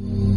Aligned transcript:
mm 0.00 0.27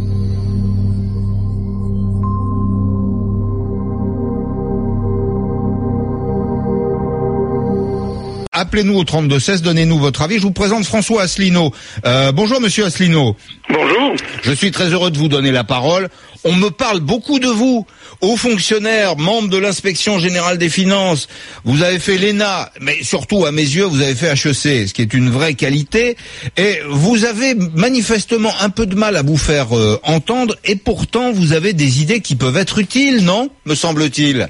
Appelez-nous 8.71 8.99
au 8.99 9.03
3216, 9.03 9.63
donnez-nous 9.63 9.99
votre 9.99 10.21
avis. 10.21 10.37
Je 10.37 10.43
vous 10.43 10.51
présente 10.51 10.85
François 10.85 11.23
Asselineau. 11.23 11.73
Euh, 12.05 12.31
bonjour 12.31 12.61
Monsieur 12.61 12.85
Asselineau. 12.85 13.35
Bonjour. 13.69 14.13
Je 14.43 14.53
suis 14.53 14.71
très 14.71 14.93
heureux 14.93 15.11
de 15.11 15.17
vous 15.17 15.27
donner 15.27 15.51
la 15.51 15.65
parole. 15.65 16.07
On 16.45 16.53
me 16.53 16.69
parle 16.69 17.01
beaucoup 17.01 17.39
de 17.39 17.49
vous, 17.49 17.85
hauts 18.21 18.37
fonctionnaires, 18.37 19.17
membres 19.17 19.49
de 19.49 19.57
l'inspection 19.57 20.19
générale 20.19 20.57
des 20.57 20.69
finances. 20.69 21.27
Vous 21.65 21.83
avez 21.83 21.99
fait 21.99 22.17
l'ENA, 22.17 22.71
mais 22.79 23.03
surtout 23.03 23.45
à 23.45 23.51
mes 23.51 23.61
yeux, 23.61 23.83
vous 23.83 23.99
avez 23.99 24.15
fait 24.15 24.31
HEC, 24.31 24.87
ce 24.87 24.93
qui 24.93 25.01
est 25.01 25.13
une 25.13 25.29
vraie 25.29 25.55
qualité. 25.55 26.15
Et 26.55 26.79
vous 26.89 27.25
avez 27.25 27.55
manifestement 27.75 28.53
un 28.61 28.69
peu 28.69 28.85
de 28.85 28.95
mal 28.95 29.17
à 29.17 29.21
vous 29.21 29.35
faire 29.35 29.75
euh, 29.77 29.99
entendre, 30.03 30.55
et 30.63 30.77
pourtant 30.77 31.33
vous 31.33 31.51
avez 31.51 31.73
des 31.73 32.01
idées 32.01 32.21
qui 32.21 32.37
peuvent 32.37 32.55
être 32.55 32.79
utiles, 32.79 33.25
non? 33.25 33.49
Me 33.65 33.75
semble-t-il. 33.75 34.47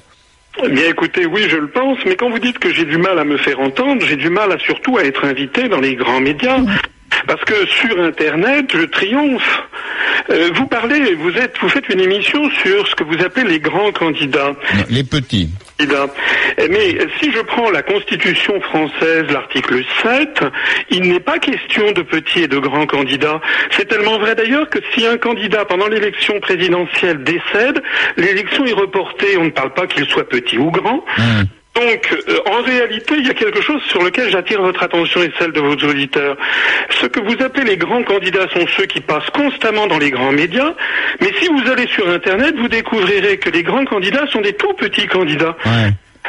Eh 0.63 0.69
bien 0.69 0.89
écoutez, 0.89 1.25
oui, 1.25 1.45
je 1.49 1.57
le 1.57 1.67
pense, 1.67 1.97
mais 2.05 2.15
quand 2.15 2.29
vous 2.29 2.39
dites 2.39 2.59
que 2.59 2.73
j'ai 2.73 2.85
du 2.85 2.97
mal 2.97 3.17
à 3.17 3.23
me 3.23 3.37
faire 3.37 3.59
entendre, 3.59 4.05
j'ai 4.05 4.17
du 4.17 4.29
mal 4.29 4.51
à 4.51 4.59
surtout 4.59 4.97
à 4.97 5.03
être 5.03 5.25
invité 5.25 5.69
dans 5.69 5.79
les 5.79 5.95
grands 5.95 6.19
médias. 6.19 6.59
Parce 7.27 7.43
que 7.45 7.65
sur 7.67 7.99
Internet, 7.99 8.65
je 8.73 8.83
triomphe. 8.85 9.63
Euh, 10.29 10.49
vous 10.55 10.67
parlez, 10.67 11.15
vous 11.15 11.31
êtes, 11.37 11.55
vous 11.61 11.69
faites 11.69 11.87
une 11.89 11.99
émission 11.99 12.49
sur 12.63 12.87
ce 12.87 12.95
que 12.95 13.03
vous 13.03 13.23
appelez 13.23 13.47
les 13.47 13.59
grands 13.59 13.91
candidats. 13.91 14.53
Les 14.89 15.03
petits. 15.03 15.49
Mais 16.69 16.97
si 17.19 17.31
je 17.31 17.41
prends 17.41 17.69
la 17.71 17.81
Constitution 17.81 18.59
française, 18.61 19.25
l'article 19.29 19.83
7, 20.03 20.43
il 20.89 21.03
n'est 21.03 21.19
pas 21.19 21.39
question 21.39 21.91
de 21.91 22.01
petits 22.01 22.43
et 22.43 22.47
de 22.47 22.57
grands 22.57 22.85
candidats. 22.85 23.41
C'est 23.71 23.87
tellement 23.87 24.17
vrai 24.19 24.35
d'ailleurs 24.35 24.69
que 24.69 24.79
si 24.93 25.05
un 25.05 25.17
candidat 25.17 25.65
pendant 25.65 25.87
l'élection 25.87 26.39
présidentielle 26.39 27.23
décède, 27.23 27.81
l'élection 28.17 28.65
est 28.65 28.73
reportée. 28.73 29.37
On 29.37 29.45
ne 29.45 29.49
parle 29.49 29.73
pas 29.73 29.87
qu'il 29.87 30.05
soit 30.05 30.27
petit 30.27 30.57
ou 30.57 30.71
grand. 30.71 31.03
Mmh. 31.17 31.60
Donc, 31.73 32.17
euh, 32.27 32.37
en 32.47 32.61
réalité, 32.63 33.15
il 33.17 33.27
y 33.27 33.29
a 33.29 33.33
quelque 33.33 33.61
chose 33.61 33.81
sur 33.83 34.03
lequel 34.03 34.29
j'attire 34.29 34.61
votre 34.61 34.83
attention 34.83 35.23
et 35.23 35.31
celle 35.39 35.53
de 35.53 35.61
vos 35.61 35.75
auditeurs. 35.75 36.35
Ce 36.89 37.05
que 37.05 37.21
vous 37.21 37.41
appelez 37.41 37.63
les 37.63 37.77
grands 37.77 38.03
candidats 38.03 38.47
sont 38.49 38.65
ceux 38.75 38.85
qui 38.85 38.99
passent 38.99 39.29
constamment 39.33 39.87
dans 39.87 39.97
les 39.97 40.11
grands 40.11 40.33
médias, 40.33 40.73
mais 41.21 41.31
si 41.39 41.47
vous 41.47 41.71
allez 41.71 41.87
sur 41.87 42.09
Internet, 42.09 42.55
vous 42.57 42.67
découvrirez 42.67 43.37
que 43.37 43.49
les 43.49 43.63
grands 43.63 43.85
candidats 43.85 44.27
sont 44.27 44.41
des 44.41 44.53
tout 44.53 44.73
petits 44.73 45.07
candidats. 45.07 45.55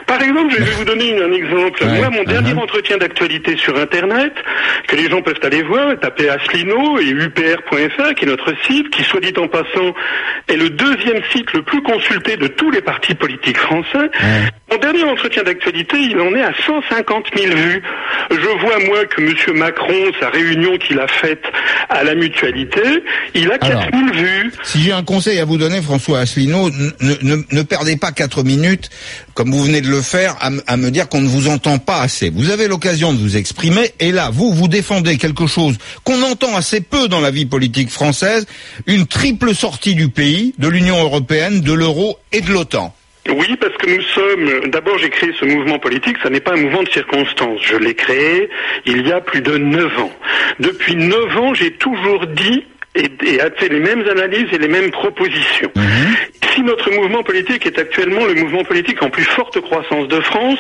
Par 0.07 0.23
exemple, 0.23 0.55
je 0.57 0.63
vais 0.63 0.71
vous 0.71 0.85
donner 0.85 1.23
un 1.23 1.33
exemple. 1.33 1.85
Moi, 1.85 2.11
mon 2.11 2.25
dernier 2.25 2.53
uh-huh. 2.53 2.63
entretien 2.63 2.97
d'actualité 2.97 3.57
sur 3.59 3.79
Internet, 3.79 4.33
que 4.89 4.97
les 4.97 5.09
gens 5.09 5.21
peuvent 5.21 5.41
aller 5.43 5.63
voir, 5.63 5.99
taper 6.01 6.31
Asselineau 6.31 6.99
et 6.99 7.11
upr.fr, 7.11 8.15
qui 8.15 8.25
est 8.25 8.29
notre 8.29 8.55
site, 8.67 8.89
qui, 8.91 9.03
soit 9.03 9.21
dit 9.21 9.35
en 9.39 9.49
passant, 9.49 9.95
est 10.49 10.57
le 10.57 10.71
deuxième 10.71 11.23
site 11.31 11.53
le 11.53 11.63
plus 11.63 11.83
consulté 11.83 12.37
de 12.37 12.47
tous 12.47 12.71
les 12.71 12.81
partis 12.81 13.15
politiques 13.15 13.59
français. 13.59 14.11
Mon 14.71 14.79
dernier 14.79 15.05
entretien 15.05 15.43
d'actualité, 15.43 15.97
il 15.99 16.19
en 16.19 16.35
est 16.35 16.43
à 16.43 16.53
150 16.67 17.27
000 17.37 17.55
vues. 17.55 17.83
Je 18.31 18.61
vois, 18.61 18.79
moi, 18.87 19.05
que 19.05 19.21
M. 19.21 19.59
Macron, 19.59 20.11
sa 20.21 20.31
réunion 20.31 20.79
qu'il 20.79 20.99
a 21.01 21.09
faite 21.09 21.45
à 21.91 22.03
la 22.03 22.15
mutualité, 22.15 22.81
il 23.35 23.53
a 23.53 23.59
4 23.59 23.91
000 23.93 24.13
vues. 24.15 24.53
Si 24.63 24.81
j'ai 24.81 24.93
un 24.93 25.05
conseil 25.05 25.39
à 25.39 25.45
vous 25.45 25.59
donner, 25.59 25.83
François 25.83 26.21
Asselineau, 26.21 26.71
ne, 26.71 27.37
ne 27.51 27.63
perdez 27.63 27.99
pas 27.99 28.13
4 28.13 28.43
minutes, 28.43 28.89
comme 29.35 29.51
vous 29.51 29.63
venez 29.63 29.82
de 29.83 29.89
le 29.89 30.01
faire 30.01 30.37
à, 30.41 30.77
me 30.77 30.91
dire 30.91 31.09
qu'on 31.09 31.21
ne 31.21 31.29
vous 31.29 31.49
entend 31.49 31.79
pas 31.79 32.01
assez. 32.01 32.31
Vous 32.31 32.51
avez 32.51 32.69
l'occasion 32.69 33.13
de 33.13 33.19
vous 33.19 33.37
exprimer 33.37 33.93
et 34.01 34.13
là, 34.13 34.31
vous, 34.33 34.53
vous 34.53 34.69
défendez 34.69 35.19
quelque 35.19 35.47
chose 35.47 35.77
qu'on 36.05 36.23
entend 36.23 36.57
assez 36.57 36.81
peu 36.81 37.09
dans 37.09 37.21
la 37.21 37.31
vie 37.31 37.47
politique 37.47 37.91
française, 37.91 38.47
une 38.87 39.07
triple 39.07 39.55
sortie 39.55 39.95
du 39.95 40.09
pays, 40.09 40.55
de 40.59 40.69
l'Union 40.69 41.01
européenne, 41.03 41.61
de 41.61 41.73
l'euro 41.73 42.19
et 42.33 42.41
de 42.41 42.51
l'OTAN. 42.51 42.95
Oui, 43.29 43.57
parce 43.61 43.77
que 43.77 43.87
nous 43.87 44.03
sommes. 44.03 44.71
D'abord, 44.71 44.99
j'ai 44.99 45.11
créé 45.11 45.31
ce 45.39 45.45
mouvement 45.45 45.79
politique. 45.79 46.17
Ça 46.23 46.31
n'est 46.31 46.41
pas 46.41 46.55
un 46.55 46.57
mouvement 46.57 46.83
de 46.83 46.89
circonstance. 46.89 47.61
Je 47.63 47.77
l'ai 47.77 47.95
créé 47.95 48.51
il 48.85 49.07
y 49.07 49.13
a 49.13 49.21
plus 49.21 49.43
de 49.43 49.59
neuf 49.59 49.97
ans. 49.99 50.11
Depuis 50.59 50.97
neuf 50.97 51.37
ans, 51.37 51.55
j'ai 51.55 51.73
toujours 51.73 52.27
dit 52.27 52.65
et, 52.95 53.11
et 53.27 53.41
a 53.41 53.51
fait 53.51 53.69
les 53.69 53.81
mêmes 53.81 54.05
analyses 54.09 54.49
et 54.53 54.59
les 54.59 54.69
mêmes 54.69 54.91
propositions. 54.91 55.71
Mhm. 55.75 56.17
Si 56.55 56.63
notre 56.63 56.91
mouvement 56.91 57.23
politique 57.23 57.65
est 57.65 57.79
actuellement 57.79 58.27
le 58.27 58.35
mouvement 58.35 58.63
politique 58.63 59.03
en 59.03 59.09
plus 59.09 59.25
forte 59.25 59.59
croissance 59.63 60.07
de 60.09 60.21
France, 60.21 60.59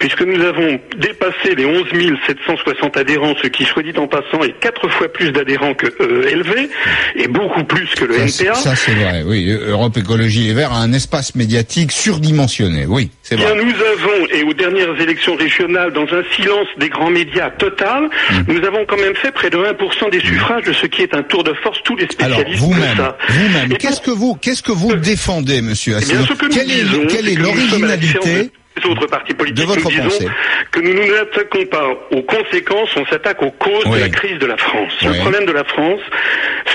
puisque 0.00 0.22
nous 0.22 0.42
avons 0.44 0.80
dépassé 0.96 1.54
les 1.56 1.64
11 1.64 1.86
760 2.26 2.96
adhérents, 2.96 3.34
ce 3.40 3.46
qui, 3.46 3.64
soit 3.64 3.84
dit 3.84 3.96
en 3.96 4.08
passant, 4.08 4.42
est 4.42 4.58
quatre 4.58 4.88
fois 4.88 5.06
plus 5.12 5.30
d'adhérents 5.30 5.74
que 5.74 5.86
EELV, 5.86 6.68
et 7.14 7.28
beaucoup 7.28 7.62
plus 7.62 7.88
que 7.94 8.04
le 8.04 8.16
NPA. 8.16 8.54
Ça, 8.54 8.74
c'est 8.74 8.94
vrai, 8.94 9.22
oui. 9.24 9.48
Europe 9.48 9.96
Écologie 9.96 10.48
Les 10.48 10.54
Verts 10.54 10.72
a 10.72 10.80
un 10.80 10.92
espace 10.92 11.36
médiatique 11.36 11.92
surdimensionné, 11.92 12.86
oui, 12.86 13.10
c'est 13.22 13.36
vrai. 13.36 13.54
Bien, 13.54 13.62
nous 13.62 13.70
avons, 13.70 14.26
et 14.32 14.42
aux 14.42 14.54
dernières 14.54 15.00
élections 15.00 15.36
régionales, 15.36 15.92
dans 15.92 16.06
un 16.12 16.24
silence 16.34 16.66
des 16.78 16.88
grands 16.88 17.10
médias 17.10 17.50
total, 17.50 18.08
mhm. 18.30 18.44
nous 18.48 18.66
avons 18.66 18.84
quand 18.86 18.98
même 18.98 19.14
fait 19.14 19.30
près 19.30 19.50
de 19.50 19.58
1% 19.58 20.10
des 20.10 20.20
suffrages, 20.20 20.64
de 20.64 20.72
ce 20.72 20.86
qui 20.86 21.02
est 21.02 21.14
un 21.14 21.22
tour 21.22 21.44
de 21.44 21.52
force 21.52 21.67
tous 21.84 21.96
les 21.96 22.06
spécialistes 22.06 22.46
Alors, 22.46 22.56
vous-même, 22.56 23.12
vous-même, 23.28 23.76
qu'est-ce 23.78 24.00
que 24.00 24.10
vous, 24.10 24.34
qu'est-ce 24.34 24.62
que 24.62 24.72
vous 24.72 24.94
défendez, 24.94 25.62
monsieur 25.62 25.94
eh 25.94 25.96
Asselineau 25.96 26.24
Quelle 26.50 26.70
est, 26.70 27.06
quelle 27.08 27.28
est 27.28 27.34
l'originalité 27.34 28.50
autres 28.86 29.06
partis 29.06 29.34
politiques, 29.34 29.66
nous 29.66 29.74
disons 29.74 30.30
que 30.70 30.80
nous 30.80 30.94
ne 30.94 31.06
nous 31.06 31.14
attaquons 31.14 31.66
pas 31.66 31.88
aux 32.10 32.22
conséquences, 32.22 32.90
on 32.96 33.06
s'attaque 33.06 33.42
aux 33.42 33.50
causes 33.50 33.84
de 33.84 33.98
la 33.98 34.08
crise 34.08 34.38
de 34.38 34.46
la 34.46 34.56
France. 34.56 34.92
Le 35.02 35.20
problème 35.20 35.46
de 35.46 35.52
la 35.52 35.64
France, 35.64 36.00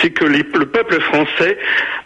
c'est 0.01 0.11
que 0.11 0.25
le 0.25 0.65
peuple 0.65 0.99
français 1.01 1.57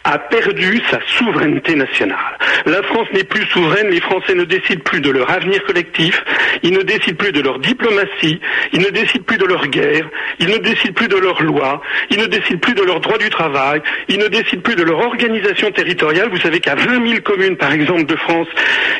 a 0.04 0.18
perdu 0.18 0.80
sa 0.90 0.98
souveraineté 1.18 1.74
nationale. 1.74 2.38
La 2.66 2.82
France 2.82 3.08
n'est 3.12 3.24
plus 3.24 3.44
souveraine, 3.46 3.88
les 3.88 4.00
Français 4.00 4.34
ne 4.34 4.44
décident 4.44 4.80
plus 4.82 5.00
de 5.00 5.10
leur 5.10 5.30
avenir 5.30 5.62
collectif, 5.64 6.22
ils 6.62 6.72
ne 6.72 6.82
décident 6.82 7.16
plus 7.16 7.32
de 7.32 7.40
leur 7.40 7.58
diplomatie, 7.58 8.40
ils 8.72 8.80
ne 8.80 8.90
décident 8.90 9.24
plus 9.24 9.38
de 9.38 9.44
leur 9.44 9.66
guerre, 9.66 10.08
ils 10.38 10.48
ne 10.48 10.56
décident 10.58 10.94
plus 10.94 11.08
de 11.08 11.16
leurs 11.16 11.42
lois, 11.42 11.82
ils 12.10 12.18
ne 12.18 12.26
décident 12.26 12.58
plus 12.58 12.74
de 12.74 12.82
leurs 12.82 13.00
droits 13.00 13.18
du 13.18 13.28
travail, 13.30 13.82
ils 14.08 14.18
ne 14.18 14.28
décident 14.28 14.62
plus 14.62 14.76
de 14.76 14.82
leur 14.82 14.98
organisation 14.98 15.70
territoriale. 15.70 16.28
Vous 16.30 16.40
savez 16.40 16.60
qu'il 16.60 16.72
y 16.72 16.76
a 16.76 16.78
20 16.78 17.06
000 17.06 17.20
communes, 17.22 17.56
par 17.56 17.72
exemple, 17.72 18.06
de 18.06 18.16
France, 18.16 18.48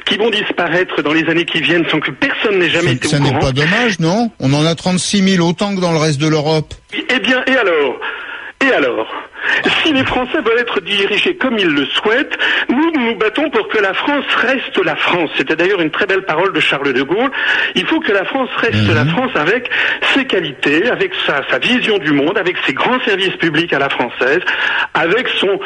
qui 0.05 0.17
vont 0.17 0.31
disparaître 0.31 1.03
dans 1.03 1.13
les 1.13 1.29
années 1.29 1.45
qui 1.45 1.61
viennent 1.61 1.89
sans 1.91 2.01
que 2.01 2.11
personne 2.11 2.59
n'ait 2.59 2.71
jamais 2.71 2.93
été 2.93 3.07
au 3.07 3.11
courant. 3.11 3.25
Ça 3.25 3.33
n'est 3.33 3.39
pas 3.39 3.53
dommage, 3.53 3.99
non? 4.01 4.31
On 4.41 4.53
en 4.53 4.65
a 4.67 4.75
36 4.75 5.37
000, 5.37 5.49
autant 5.49 5.75
que 5.75 5.81
dans 5.81 5.93
le 5.93 5.99
reste 5.99 6.21
de 6.21 6.29
l'Europe. 6.29 6.75
Eh 6.93 7.19
bien, 7.21 7.43
et 7.47 7.57
alors? 7.57 7.99
Et 8.69 8.73
alors 8.73 9.09
si 9.83 9.93
les 9.93 10.05
Français 10.05 10.41
veulent 10.41 10.59
être 10.59 10.81
dirigés 10.81 11.37
comme 11.37 11.59
ils 11.59 11.69
le 11.69 11.85
souhaitent, 11.87 12.37
nous 12.69 12.91
nous 12.93 13.15
battons 13.17 13.49
pour 13.51 13.69
que 13.69 13.79
la 13.79 13.95
France 13.95 14.25
reste 14.37 14.79
la 14.85 14.97
France. 14.97 15.31
C'était 15.37 15.57
d'ailleurs 15.57 15.81
une 15.81 15.91
très 15.91 16.07
belle 16.07 16.23
parole 16.23 16.53
de 16.53 16.61
Charles 16.61 16.93
de 16.93 17.03
Gaulle. 17.03 17.31
Il 17.75 17.87
faut 17.87 18.01
que 18.01 18.13
la 18.13 18.25
France 18.25 18.51
reste 18.57 18.93
la 18.95 19.05
mhm. 19.05 19.11
France 19.11 19.31
avec 19.35 19.71
ses 20.15 20.25
qualités, 20.27 20.89
avec 20.89 21.13
sa, 21.27 21.43
sa, 21.51 21.59
vision 21.59 21.99
du 21.99 22.13
monde, 22.13 22.39
avec 22.39 22.57
ses 22.67 22.73
grands 22.73 23.01
services 23.05 23.37
publics 23.37 23.73
à 23.73 23.79
la 23.79 23.89
française, 23.89 24.41
avec 24.95 25.29
son, 25.29 25.59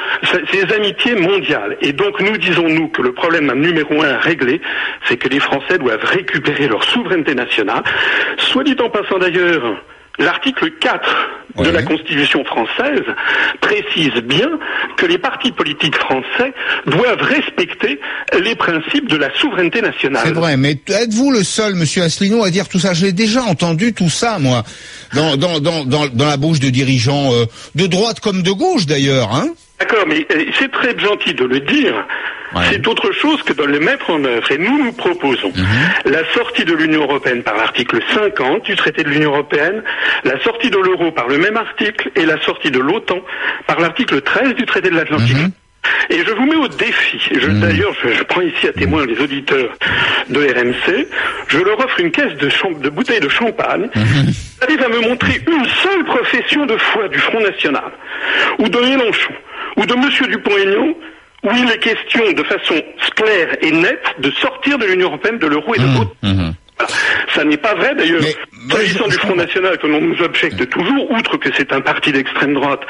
ses 0.51 0.73
amitiés 0.73 1.15
mondiales. 1.15 1.77
Et 1.81 1.93
donc 1.93 2.21
nous 2.21 2.37
disons-nous 2.37 2.89
que 2.89 3.03
le 3.03 3.13
problème 3.13 3.53
numéro 3.55 4.03
un 4.03 4.19
réglé, 4.19 4.61
c'est 5.05 5.17
que 5.17 5.29
les 5.29 5.41
Français 5.41 5.79
doivent 5.79 6.05
récupérer 6.05 6.69
leur 6.69 6.85
souveraineté 6.85 7.35
nationale. 7.35 7.83
Soit 8.39 8.65
dit 8.65 8.77
en 8.81 8.91
passant 8.91 9.19
d'ailleurs, 9.19 9.63
L'article 10.19 10.71
4 10.79 11.31
de 11.59 11.71
la 11.71 11.83
Constitution 11.83 12.45
française 12.45 13.03
précise 13.61 14.15
bien 14.23 14.49
que 14.97 15.07
les 15.07 15.19
partis 15.19 15.53
politiques 15.53 15.97
français 15.97 16.53
doivent 16.87 17.23
respecter 17.23 17.99
les 18.39 18.55
principes 18.55 19.09
de 19.09 19.17
la 19.17 19.33
souveraineté 19.39 19.81
nationale. 19.81 20.23
C'est 20.27 20.35
vrai, 20.35 20.57
mais 20.57 20.79
êtes-vous 20.89 21.31
le 21.31 21.43
seul, 21.43 21.75
Monsieur 21.75 22.03
Asselineau, 22.03 22.45
à 22.45 22.51
dire 22.51 22.69
tout 22.69 22.79
ça? 22.79 22.93
J'ai 22.95 23.13
déjà 23.13 23.43
entendu 23.43 23.93
tout 23.93 24.11
ça, 24.11 24.39
moi, 24.39 24.65
dans, 25.15 25.37
dans, 25.37 25.61
dans, 25.61 25.85
dans, 25.85 26.27
la 26.27 26.37
bouche 26.37 26.61
de 26.61 26.71
dirigeants 26.71 27.33
euh, 27.33 27.47
de 27.75 27.87
droite 27.87 28.21
comme 28.21 28.43
de 28.43 28.51
gauche, 28.51 28.87
d'ailleurs. 28.87 29.35
Hein 29.35 29.49
D'accord, 29.79 30.05
mais 30.07 30.27
euh, 30.31 30.45
c'est 30.59 30.71
très 30.71 30.99
gentil 30.99 31.35
de 31.35 31.45
le 31.45 31.61
dire. 31.61 32.07
C'est 32.71 32.87
autre 32.87 33.13
chose 33.13 33.43
que 33.43 33.53
de 33.53 33.63
le 33.63 33.81
mettre 33.81 34.11
en 34.11 34.25
œuvre. 34.25 34.51
Et 34.51 34.59
nous, 34.59 34.85
nous 34.85 34.93
proposons 34.93 35.53
mhm. 35.55 36.13
la 36.13 36.25
sortie 36.33 36.65
de 36.65 36.75
l'Union 36.75 37.03
européenne 37.03 37.43
par 37.43 37.57
l'article 37.57 38.01
50 38.13 38.65
du 38.65 38.77
traité 38.77 39.03
de 39.03 39.09
l'Union 39.09 39.31
européenne, 39.31 39.83
la 40.25 40.39
sortie 40.41 40.71
de 40.71 40.79
l'euro 40.79 41.13
par 41.13 41.29
le 41.29 41.39
même 41.39 41.57
article 41.57 42.11
et 42.17 42.27
la 42.27 42.41
sortie 42.43 42.71
de 42.71 42.79
l'OTAN 42.79 43.21
par 43.67 43.81
l'article 43.81 44.21
13 44.21 44.55
du 44.55 44.67
traité 44.67 44.91
de 44.91 44.97
l'Atlantique. 44.97 45.37
Mhm. 45.37 45.51
Et 46.11 46.19
je 46.25 46.31
vous 46.33 46.47
mets 46.47 46.57
au 46.57 46.69
défi. 46.69 47.19
Mhm. 47.35 47.61
D'ailleurs, 47.61 47.93
je, 48.05 48.23
prends 48.25 48.41
ici 48.41 48.69
à 48.69 48.73
témoin 48.73 49.05
les 49.05 49.19
auditeurs 49.19 49.71
de 50.29 50.41
RMC. 50.41 51.09
Je 51.49 51.59
leur 51.59 51.79
offre 51.81 51.99
une 52.01 52.11
caisse 52.11 52.35
de, 52.35 52.49
de 52.81 52.89
bouteilles 52.89 53.21
de 53.21 53.29
champagne. 53.29 53.89
Vous 53.95 54.65
allez 54.65 54.83
à 54.83 54.89
me 54.89 55.09
montrer 55.09 55.41
une 55.47 55.67
seule 55.83 56.05
profession 56.05 56.67
de 56.67 56.77
foi 56.77 57.09
du 57.09 57.19
Front 57.19 57.41
National, 57.41 57.91
ou 58.59 58.69
de 58.69 58.79
Mélenchon, 58.79 59.33
ou 59.77 59.87
de 59.87 59.95
M. 59.95 60.31
Dupont-Aignan, 60.31 60.95
où 61.43 61.51
il 61.57 61.71
est 61.71 61.79
question 61.79 62.33
de 62.33 62.43
façon 62.43 62.81
claire 63.17 63.57
et 63.61 63.73
nette 63.73 64.15
de 64.21 64.31
sortir 64.33 64.79
de 64.79 64.87
l'Union 64.87 65.09
européenne, 65.09 65.39
de 65.39 65.47
l'euro 65.47 65.75
et 65.75 65.79
de 65.79 65.85
mmh, 65.85 65.95
l'autre. 65.95 66.15
Mmh. 66.23 66.51
Ça 67.35 67.45
n'est 67.45 67.57
pas 67.57 67.75
vrai 67.75 67.95
d'ailleurs. 67.95 68.23
S'agissant 68.71 69.09
du 69.09 69.17
Front 69.17 69.35
National, 69.35 69.79
que 69.79 69.87
l'on 69.87 70.01
nous 70.01 70.21
objecte 70.23 70.69
toujours, 70.69 71.11
outre 71.11 71.37
que 71.37 71.49
c'est 71.57 71.73
un 71.73 71.81
parti 71.81 72.13
d'extrême 72.13 72.55
droite, 72.55 72.83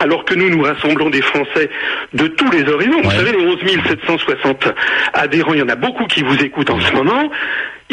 alors 0.00 0.24
que 0.24 0.34
nous, 0.34 0.50
nous 0.50 0.62
rassemblons 0.62 1.10
des 1.10 1.22
Français 1.22 1.70
de 2.12 2.26
tous 2.26 2.50
les 2.50 2.68
horizons. 2.68 3.00
Vous 3.02 3.10
savez, 3.10 3.32
les 3.32 3.46
11 3.46 3.58
760 3.88 4.68
adhérents, 5.14 5.54
il 5.54 5.60
y 5.60 5.62
en 5.62 5.68
a 5.68 5.76
beaucoup 5.76 6.06
qui 6.06 6.22
vous 6.22 6.36
écoutent 6.42 6.70
en 6.70 6.80
ce 6.80 6.92
moment 6.92 7.30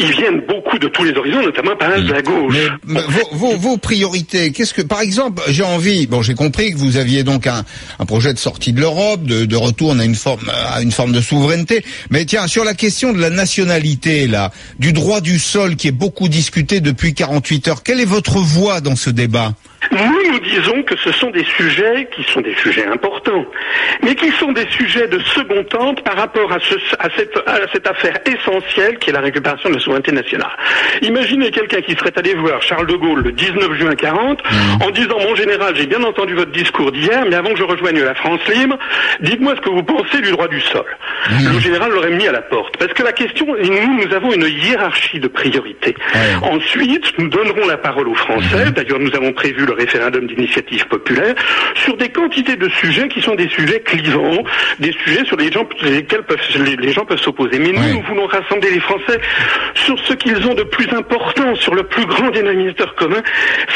ils 0.00 0.12
viennent 0.12 0.40
beaucoup 0.46 0.78
de 0.78 0.88
tous 0.88 1.04
les 1.04 1.14
horizons, 1.14 1.42
notamment 1.42 1.76
par 1.76 1.90
de 2.00 2.12
la 2.12 2.22
gauche. 2.22 2.54
Vos, 3.32 3.76
priorités, 3.76 4.52
qu'est-ce 4.52 4.74
que, 4.74 4.82
par 4.82 5.00
exemple, 5.00 5.42
j'ai 5.48 5.62
envie, 5.62 6.06
bon, 6.06 6.22
j'ai 6.22 6.34
compris 6.34 6.72
que 6.72 6.78
vous 6.78 6.96
aviez 6.96 7.22
donc 7.22 7.46
un, 7.46 7.64
un 7.98 8.06
projet 8.06 8.32
de 8.32 8.38
sortie 8.38 8.72
de 8.72 8.80
l'Europe, 8.80 9.24
de, 9.24 9.44
de, 9.44 9.56
retour 9.56 9.92
à 9.98 10.04
une 10.04 10.14
forme, 10.14 10.50
à 10.72 10.82
une 10.82 10.92
forme 10.92 11.12
de 11.12 11.20
souveraineté. 11.20 11.84
Mais 12.10 12.24
tiens, 12.24 12.46
sur 12.46 12.64
la 12.64 12.74
question 12.74 13.12
de 13.12 13.20
la 13.20 13.30
nationalité, 13.30 14.26
là, 14.26 14.50
du 14.78 14.92
droit 14.92 15.20
du 15.20 15.38
sol 15.38 15.76
qui 15.76 15.88
est 15.88 15.92
beaucoup 15.92 16.28
discuté 16.28 16.80
depuis 16.80 17.14
48 17.14 17.68
heures, 17.68 17.82
quelle 17.82 18.00
est 18.00 18.04
votre 18.04 18.38
voix 18.38 18.80
dans 18.80 18.96
ce 18.96 19.10
débat? 19.10 19.54
Nous, 19.92 20.32
nous 20.32 20.40
disons 20.40 20.82
que 20.82 20.96
ce 20.96 21.10
sont 21.10 21.30
des 21.30 21.44
sujets 21.44 22.08
qui 22.14 22.22
sont 22.24 22.40
des 22.40 22.54
sujets 22.54 22.86
importants, 22.86 23.46
mais 24.02 24.14
qui 24.14 24.30
sont 24.32 24.52
des 24.52 24.68
sujets 24.70 25.08
de 25.08 25.18
second 25.20 25.64
temps 25.64 25.94
par 25.94 26.16
rapport 26.16 26.52
à, 26.52 26.58
ce, 26.60 26.74
à, 26.98 27.08
cette, 27.16 27.36
à 27.46 27.60
cette, 27.72 27.86
affaire 27.86 28.18
essentielle 28.26 28.98
qui 28.98 29.10
est 29.10 29.12
la 29.12 29.20
récupération 29.20 29.70
de 29.70 29.76
la 29.76 29.80
souveraineté 29.80 30.12
nationale. 30.12 30.50
Imaginez 31.02 31.50
quelqu'un 31.50 31.80
qui 31.80 31.92
serait 31.94 32.12
allé 32.16 32.34
voir 32.34 32.60
Charles 32.62 32.86
de 32.86 32.94
Gaulle 32.94 33.22
le 33.22 33.32
19 33.32 33.72
juin 33.78 33.94
40 33.94 34.42
mmh. 34.42 34.82
en 34.82 34.90
disant 34.90 35.18
Mon 35.18 35.34
général, 35.34 35.74
j'ai 35.74 35.86
bien 35.86 36.02
entendu 36.02 36.34
votre 36.34 36.52
discours 36.52 36.92
d'hier, 36.92 37.24
mais 37.28 37.36
avant 37.36 37.50
que 37.50 37.58
je 37.58 37.64
rejoigne 37.64 38.00
la 38.00 38.14
France 38.14 38.40
libre, 38.54 38.78
dites-moi 39.20 39.54
ce 39.56 39.62
que 39.62 39.70
vous 39.70 39.82
pensez 39.82 40.20
du 40.20 40.30
droit 40.30 40.48
du 40.48 40.60
sol. 40.60 40.84
Mmh. 41.30 41.54
Le 41.54 41.58
général 41.58 41.90
l'aurait 41.90 42.10
mis 42.10 42.28
à 42.28 42.32
la 42.32 42.42
porte. 42.42 42.76
Parce 42.76 42.92
que 42.92 43.02
la 43.02 43.12
question, 43.12 43.46
nous, 43.46 44.04
nous 44.04 44.14
avons 44.14 44.32
une 44.32 44.46
hiérarchie 44.46 45.20
de 45.20 45.28
priorités. 45.28 45.96
Ensuite, 46.42 47.18
nous 47.18 47.28
donnerons 47.28 47.66
la 47.66 47.78
parole 47.78 48.08
aux 48.08 48.14
Français. 48.14 48.66
Mmh. 48.66 48.70
D'ailleurs, 48.70 48.98
nous 48.98 49.14
avons 49.14 49.32
prévu 49.32 49.64
le 49.70 49.76
référendum 49.76 50.26
d'initiative 50.26 50.86
populaire, 50.86 51.34
sur 51.74 51.96
des 51.96 52.08
quantités 52.08 52.56
de 52.56 52.68
sujets 52.68 53.08
qui 53.08 53.20
sont 53.22 53.34
des 53.34 53.48
sujets 53.48 53.80
clivants, 53.80 54.42
des 54.78 54.92
sujets 54.92 55.24
sur 55.24 55.36
les 55.36 55.50
gens, 55.50 55.66
lesquels 55.82 56.22
peuvent, 56.22 56.38
les, 56.78 56.92
gens 56.92 57.04
peuvent 57.04 57.20
s'opposer. 57.20 57.58
Mais 57.58 57.72
nous, 57.72 57.94
nous 57.94 58.02
voulons 58.02 58.26
rassembler 58.26 58.70
les 58.70 58.80
Français 58.80 59.20
sur 59.74 59.98
ce 60.00 60.14
qu'ils 60.14 60.46
ont 60.46 60.54
de 60.54 60.64
plus 60.64 60.88
important, 60.92 61.54
sur 61.54 61.74
le 61.74 61.84
plus 61.84 62.04
grand 62.06 62.30
dénominateur 62.30 62.94
commun, 62.94 63.22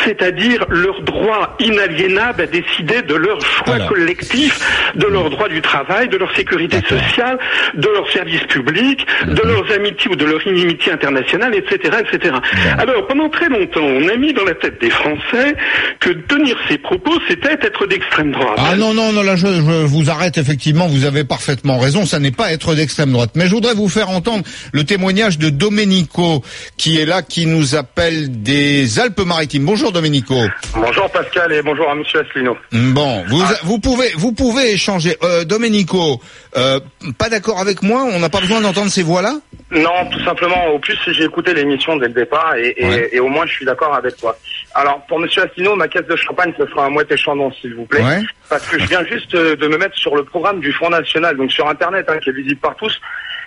c'est-à-dire 0.04 0.64
leur 0.68 1.00
droit 1.02 1.56
inaliénable 1.60 2.42
à 2.42 2.46
décider 2.46 3.02
de 3.02 3.14
leur 3.14 3.40
choix 3.40 3.78
collectif, 3.88 4.92
de 4.94 5.06
leur 5.06 5.30
droit 5.30 5.48
du 5.48 5.60
travail, 5.60 6.08
de 6.08 6.16
leur 6.16 6.34
sécurité 6.34 6.78
sociale, 6.88 7.38
de 7.74 7.88
leurs 7.88 8.10
services 8.10 8.44
publics, 8.44 9.06
de 9.26 9.42
mhm. 9.42 9.48
leurs 9.48 9.72
amitiés 9.72 10.10
ou 10.10 10.16
de 10.16 10.24
leur 10.24 10.46
inimitié 10.46 10.92
internationale, 10.92 11.54
etc., 11.54 11.98
etc. 12.00 12.34
Alors, 12.78 13.06
pendant 13.06 13.28
très 13.28 13.48
longtemps, 13.48 13.84
on 13.84 14.08
a 14.08 14.16
mis 14.16 14.32
dans 14.32 14.44
la 14.44 14.54
tête 14.54 14.80
des 14.80 14.90
Français 14.90 15.54
que 16.00 16.10
tenir 16.10 16.56
ces 16.68 16.78
propos, 16.78 17.12
c'était 17.28 17.52
être 17.60 17.86
d'extrême 17.86 18.32
droite. 18.32 18.58
Ah 18.58 18.76
non, 18.76 18.94
non, 18.94 19.12
non, 19.12 19.22
là 19.22 19.36
je, 19.36 19.46
vous 19.46 20.10
arrête, 20.10 20.38
effectivement, 20.38 20.86
vous 20.86 21.04
avez 21.04 21.24
parfaitement 21.24 21.78
raison, 21.78 22.06
ça 22.06 22.18
n'est 22.18 22.30
pas 22.30 22.52
être 22.52 22.74
d'extrême 22.74 23.12
droite. 23.12 23.30
Mais 23.34 23.46
je 23.46 23.50
voudrais 23.50 23.74
vous 23.74 23.88
faire 23.88 24.10
entendre 24.10 24.44
le 24.72 24.84
témoignage 24.84 25.38
de 25.38 25.50
Domenico, 25.50 26.42
qui 26.76 26.98
est 26.98 27.06
là, 27.06 27.22
qui 27.22 27.46
nous 27.46 27.74
appelle 27.74 28.42
des 28.42 28.98
Alpes-Maritimes. 28.98 29.64
Bonjour 29.64 29.92
Domenico. 29.92 30.34
Bonjour 30.74 31.10
Pascal 31.10 31.52
et 31.52 31.62
bonjour 31.62 31.90
à 31.90 31.94
Monsieur 31.94 32.20
Asselineau. 32.20 32.56
Bon, 32.72 33.24
vous, 33.28 33.42
ah. 33.42 33.54
vous 33.62 33.78
pouvez 33.78 34.10
vous 34.16 34.32
pouvez 34.32 34.72
échanger. 34.72 35.16
Euh, 35.22 35.44
Domenico, 35.44 36.20
euh, 36.56 36.80
pas 37.18 37.28
d'accord 37.28 37.60
avec 37.60 37.82
moi 37.82 38.04
On 38.12 38.18
n'a 38.18 38.28
pas 38.28 38.40
besoin 38.40 38.60
d'entendre 38.60 38.90
ces 38.90 39.02
voix-là? 39.02 39.34
Non, 39.70 40.08
tout 40.12 40.22
simplement. 40.24 40.66
Au 40.68 40.78
plus, 40.78 40.96
j'ai 41.08 41.24
écouté 41.24 41.54
l'émission 41.54 41.96
dès 41.96 42.08
le 42.08 42.14
départ 42.14 42.54
et, 42.56 42.74
et, 43.12 43.20
au 43.20 43.28
moins 43.28 43.46
je 43.46 43.52
suis 43.52 43.64
d'accord 43.64 43.94
avec 43.94 44.16
toi. 44.16 44.36
Alors 44.74 45.04
pour 45.06 45.20
Monsieur 45.20 45.42
Asselineau, 45.42 45.76
ma 45.76 45.86
caisse 45.88 46.06
de 46.06 46.16
champagne, 46.16 46.52
ce 46.58 46.66
sera 46.66 46.86
un 46.86 46.90
moitié 46.90 47.16
chandon, 47.16 47.52
s'il 47.52 47.74
vous 47.74 47.86
plaît. 47.86 48.02
Parce 48.50 48.66
que 48.68 48.78
je 48.78 48.86
viens 48.86 49.04
juste 49.04 49.34
euh, 49.34 49.54
de 49.54 49.68
me 49.68 49.78
mettre 49.78 49.96
sur 49.96 50.16
le 50.16 50.24
programme 50.24 50.60
du 50.60 50.72
Front 50.72 50.90
National, 50.90 51.36
donc 51.36 51.52
sur 51.52 51.68
Internet, 51.68 52.06
hein, 52.08 52.18
qui 52.18 52.30
est 52.30 52.32
visible 52.32 52.60
par 52.60 52.74
tous, 52.74 53.00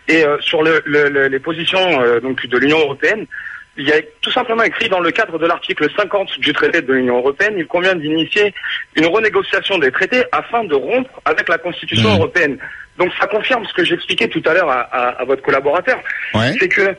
et 0.08 0.24
euh, 0.24 0.38
sur 0.40 0.64
le, 0.64 0.82
le, 0.86 1.28
les 1.28 1.40
positions 1.40 2.02
euh, 2.02 2.22
donc 2.22 2.46
de 2.46 2.58
l'Union 2.58 2.80
européenne. 2.80 3.26
Il 3.80 3.88
y 3.88 3.92
a 3.92 4.02
tout 4.22 4.32
simplement 4.32 4.64
écrit 4.64 4.90
dans 4.90 5.02
le 5.02 5.12
cadre 5.12 5.38
de 5.38 5.46
l'article 5.46 5.88
50 5.96 6.40
du 6.40 6.52
traité 6.54 6.82
de 6.82 6.94
l'Union 6.94 7.18
européenne, 7.18 7.54
il 7.58 7.68
convient 7.68 7.94
d'initier 7.94 8.54
une 8.96 9.06
renégociation 9.06 9.78
des 9.78 9.92
traités 9.92 10.24
afin 10.32 10.64
de 10.64 10.74
rompre 10.74 11.22
avec 11.26 11.48
la 11.48 11.60
Constitution 11.60 12.10
mmh. 12.10 12.16
européenne. 12.16 12.58
Donc 12.98 13.12
ça 13.20 13.28
confirme 13.28 13.64
ce 13.66 13.74
que 13.74 13.84
j'expliquais 13.84 14.30
tout 14.30 14.42
à 14.46 14.54
l'heure 14.56 14.70
à, 14.70 14.80
à, 14.82 15.26
votre 15.26 15.44
collaborateur, 15.44 16.00
c'est 16.34 16.70
que 16.70 16.96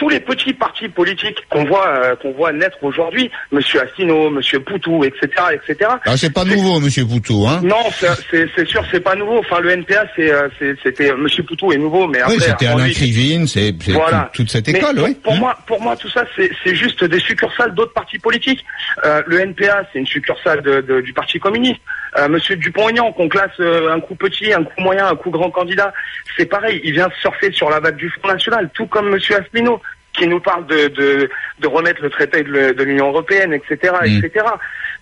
tous 0.00 0.08
les 0.08 0.18
petits 0.20 0.54
partis 0.54 0.88
politiques 0.88 1.36
qu'on 1.50 1.64
voit 1.66 1.86
euh, 1.86 2.16
qu'on 2.16 2.32
voit 2.32 2.52
naître 2.52 2.78
aujourd'hui, 2.80 3.30
Monsieur 3.52 3.82
Assino, 3.82 4.30
Monsieur 4.30 4.58
Poutou, 4.58 5.04
etc., 5.04 5.28
etc. 5.52 5.90
Ah, 6.06 6.16
c'est 6.16 6.32
pas 6.32 6.46
nouveau, 6.46 6.80
Monsieur 6.80 7.04
Poutou, 7.04 7.46
hein 7.46 7.60
Non, 7.62 7.84
c'est 8.30 8.66
sûr, 8.66 8.82
c'est 8.90 9.00
pas 9.00 9.14
nouveau. 9.14 9.40
Enfin, 9.40 9.60
le 9.60 9.72
NPA, 9.72 10.06
c'est 10.16 10.32
euh, 10.32 10.48
c'était 10.82 11.12
Monsieur 11.14 11.42
Poutou 11.42 11.70
est 11.72 11.76
nouveau, 11.76 12.06
mais 12.06 12.20
après, 12.20 12.34
oui, 12.34 12.40
c'était 12.40 12.66
Alain 12.66 12.88
Krivine, 12.88 13.46
c'est 13.46 13.74
voilà. 13.92 14.30
toute 14.32 14.50
cette 14.50 14.68
école, 14.68 15.00
oui. 15.00 15.14
Pour, 15.22 15.34
moi, 15.34 15.54
pour 15.66 15.82
moi, 15.82 15.94
tout 15.96 16.08
ça, 16.08 16.24
c'est 16.34 16.74
juste 16.74 17.04
des 17.04 17.20
succursales 17.20 17.74
d'autres 17.74 17.92
partis 17.92 18.18
politiques. 18.18 18.64
Euh, 19.04 19.22
le 19.26 19.40
NPA, 19.40 19.84
c'est 19.92 19.98
une 19.98 20.06
succursale 20.06 20.62
de, 20.62 20.80
de, 20.80 21.02
du 21.02 21.12
Parti 21.12 21.38
communiste. 21.38 21.80
Euh, 22.18 22.28
Monsieur 22.28 22.56
Dupont-Aignan, 22.56 23.12
qu'on 23.12 23.28
classe 23.28 23.52
euh, 23.60 23.92
un 23.92 24.00
coup 24.00 24.14
petit, 24.14 24.52
un 24.52 24.64
coup 24.64 24.80
moyen, 24.80 25.06
un 25.06 25.14
coup 25.14 25.30
grand 25.30 25.50
candidat, 25.50 25.92
c'est 26.36 26.46
pareil. 26.46 26.80
Il 26.84 26.92
vient 26.92 27.08
surfer 27.20 27.52
sur 27.52 27.70
la 27.70 27.78
vague 27.78 27.96
du 27.96 28.10
Front 28.10 28.28
National, 28.28 28.68
tout 28.74 28.86
comme 28.86 29.10
Monsieur 29.10 29.36
Asselineau, 29.36 29.80
qui 30.20 30.28
nous 30.28 30.40
parle 30.40 30.66
de, 30.66 30.88
de, 30.88 31.30
de 31.60 31.66
remettre 31.66 32.02
le 32.02 32.10
traité 32.10 32.42
de, 32.42 32.82
l'Union 32.82 33.08
européenne, 33.08 33.54
etc., 33.54 33.94
etc. 34.04 34.44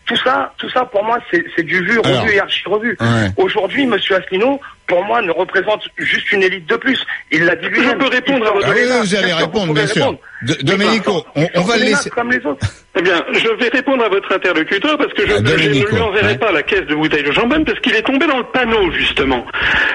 Tout 0.06 0.16
ça, 0.16 0.54
tout 0.56 0.70
ça, 0.70 0.84
pour 0.84 1.02
moi, 1.04 1.18
c'est 1.30 1.62
du 1.64 1.84
vu, 1.84 1.98
revu 1.98 2.32
et 2.32 2.40
archi-revu. 2.40 2.96
Aujourd'hui, 3.36 3.84
Monsieur 3.86 4.16
Asselineau, 4.16 4.60
pour 4.88 5.04
moi, 5.04 5.22
ne 5.22 5.30
représente 5.30 5.82
juste 5.98 6.32
une 6.32 6.42
élite 6.42 6.66
de 6.66 6.76
plus. 6.76 6.98
Il 7.30 7.44
l'a 7.44 7.54
dit 7.54 7.68
lui-même. 7.68 7.90
Je 7.90 7.96
peux 7.96 8.08
répondre 8.08 8.46
à 8.46 8.52
votre 8.52 8.66
ah, 8.68 8.72
oui, 8.74 8.82
vous 9.00 9.14
allez 9.14 9.32
répondre, 9.32 9.74
bien 9.74 9.86
sûr. 9.86 10.14
Domenico, 10.62 11.24
on, 11.34 11.62
va 11.62 11.76
le 11.76 11.84
laisser. 11.84 12.10
Comme 12.10 12.30
les 12.30 12.44
autres. 12.46 12.66
Eh 12.96 13.02
bien, 13.02 13.24
je 13.32 13.48
vais 13.60 13.68
répondre 13.68 14.04
à 14.04 14.08
votre 14.08 14.32
interlocuteur 14.32 14.96
parce 14.96 15.12
que 15.12 15.26
je, 15.26 15.34
ah, 15.34 15.40
ne 15.40 15.54
lui 15.54 16.00
enverrai 16.00 16.38
pas 16.38 16.52
la 16.52 16.62
caisse 16.62 16.86
de 16.86 16.94
bouteilles 16.94 17.22
de 17.22 17.32
jambon 17.32 17.62
parce 17.64 17.78
qu'il 17.80 17.94
est 17.94 18.02
tombé 18.02 18.26
dans 18.26 18.38
le 18.38 18.44
panneau, 18.44 18.90
justement. 18.92 19.44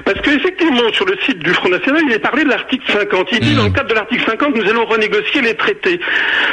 Parce 0.06 0.20
qu'effectivement, 0.22 0.92
sur 0.94 1.06
le 1.06 1.18
site 1.26 1.40
du 1.40 1.54
Front 1.54 1.70
National, 1.70 2.04
il 2.08 2.14
est 2.14 2.20
parlé 2.20 2.44
de 2.44 2.50
l'article 2.50 2.92
50. 2.92 3.28
Il 3.32 3.40
dit, 3.40 3.54
hmm. 3.54 3.58
dans 3.58 3.64
le 3.64 3.70
cadre 3.72 3.90
de 3.90 3.94
l'article 3.96 4.24
50, 4.26 4.56
nous 4.56 4.70
allons 4.70 4.86
renégocier 4.86 5.42
les 5.42 5.56
traités. 5.56 6.00